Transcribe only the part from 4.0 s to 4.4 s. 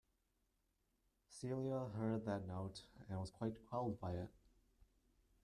it.